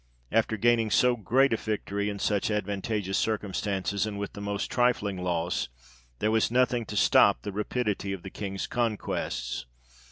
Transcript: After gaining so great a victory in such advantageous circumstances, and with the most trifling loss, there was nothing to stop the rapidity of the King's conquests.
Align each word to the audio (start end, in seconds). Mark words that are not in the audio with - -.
After 0.31 0.57
gaining 0.57 0.89
so 0.89 1.15
great 1.15 1.53
a 1.53 1.57
victory 1.57 2.09
in 2.09 2.17
such 2.17 2.49
advantageous 2.49 3.19
circumstances, 3.19 4.07
and 4.07 4.17
with 4.17 4.33
the 4.33 4.41
most 4.41 4.71
trifling 4.71 5.19
loss, 5.23 5.69
there 6.17 6.31
was 6.31 6.49
nothing 6.49 6.87
to 6.87 6.97
stop 6.97 7.43
the 7.43 7.51
rapidity 7.51 8.11
of 8.11 8.23
the 8.23 8.31
King's 8.31 8.65
conquests. 8.65 9.67